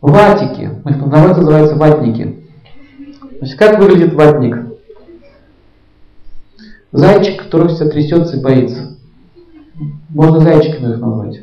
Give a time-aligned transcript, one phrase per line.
[0.00, 0.70] Ватики.
[0.84, 2.44] У них народе называются ватники.
[3.38, 4.58] Значит, как выглядит ватник?
[6.92, 8.96] Зайчик, который всегда трясется и боится.
[10.08, 11.42] Можно зайчиками их назвать.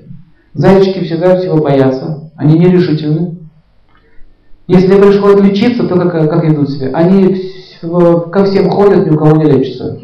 [0.53, 2.31] Зайчики всегда всего боятся.
[2.35, 3.37] Они нерешительны.
[4.67, 6.91] Если пришлось лечиться, то как, как идут себя?
[6.93, 7.51] Они
[7.81, 9.99] ко всем ходят, ни у кого не лечатся.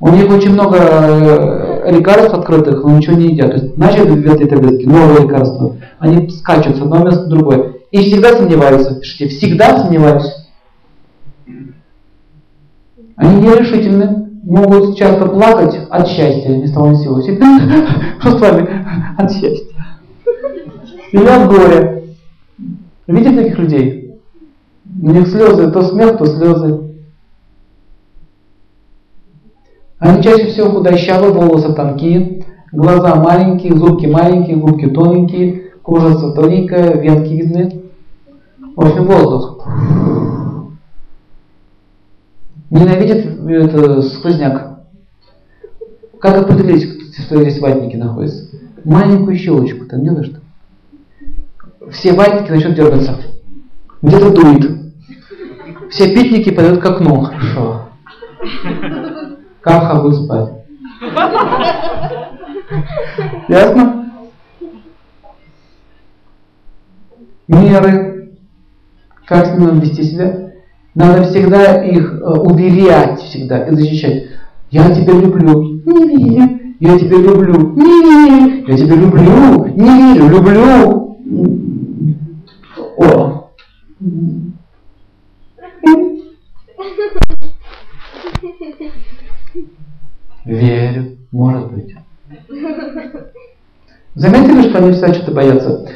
[0.00, 3.50] У них очень много э, лекарств открытых, но ничего не едят.
[3.50, 5.76] То есть начали в этой таблетке новые лекарства.
[5.98, 7.74] Они скачут с одного места в другое.
[7.90, 8.94] И всегда сомневаются.
[8.96, 10.30] Пишите, всегда сомневаюсь.
[13.16, 17.20] Они нерешительны, могут часто плакать от счастья, того ни сего.
[18.20, 18.68] Что с вами?
[19.16, 19.76] От счастья.
[21.12, 22.02] Или от горя.
[23.06, 24.20] Видите таких людей?
[25.00, 26.91] У них слезы, то смех, то слезы.
[30.02, 37.32] Они чаще всего худощавые, волосы тонкие, глаза маленькие, зубки маленькие, губки тоненькие, кожа тоненькая, венки
[37.32, 37.82] видны.
[38.74, 39.64] В общем, воздух.
[42.68, 44.80] Ненавидит это сквозняк.
[46.18, 48.56] Как определить, что здесь ватники находятся?
[48.84, 50.40] Маленькую щелочку там на что.
[51.92, 53.20] Все ватники начнут дергаться.
[54.02, 54.68] Где-то дует.
[55.90, 57.20] Все питники пойдут к окну.
[57.20, 57.88] Хорошо.
[59.62, 60.50] Каха будет спать.
[63.48, 64.10] Ясно?
[67.48, 68.32] Меры.
[69.26, 70.52] Как с ними вести себя?
[70.94, 74.24] Надо всегда их э, уверять всегда и защищать.
[74.70, 75.80] Я тебя люблю.
[75.86, 76.60] Не верю.
[76.80, 77.72] Я тебя люблю.
[77.76, 78.66] Не верю.
[78.66, 79.66] Я тебя люблю.
[79.76, 80.28] Не верю.
[80.28, 81.01] Люблю.
[90.58, 91.16] Верю.
[91.30, 91.96] Может быть.
[94.14, 95.86] Заметили, что они всегда что-то боятся?